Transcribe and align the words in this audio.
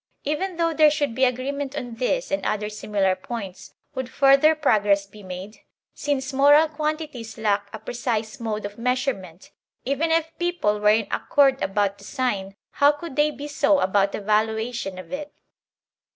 Even 0.23 0.57
though 0.57 0.73
there 0.73 0.89
should 0.89 1.13
be 1.13 1.25
agreement 1.25 1.77
on 1.77 1.93
these 1.93 2.31
and 2.31 2.43
other 2.43 2.69
similar 2.71 3.15
points, 3.15 3.75
would 3.93 4.09
further 4.09 4.55
progress 4.55 5.05
be 5.05 5.21
made? 5.21 5.59
Since 5.93 6.33
moral 6.33 6.67
quantities 6.69 7.37
lack 7.37 7.69
a 7.71 7.77
precise 7.77 8.39
mode 8.39 8.65
of 8.65 8.79
measure 8.79 9.13
ment, 9.13 9.51
even 9.85 10.09
if 10.09 10.35
people 10.39 10.79
were 10.79 10.89
in 10.89 11.05
accord 11.11 11.61
about 11.61 11.99
the 11.99 12.03
sign, 12.03 12.55
how 12.71 12.91
could 12.93 13.15
they 13.15 13.29
be 13.29 13.47
so 13.47 13.77
about 13.77 14.11
the 14.11 14.21
valuation 14.21 14.97
of 14.97 15.13
it? 15.13 15.35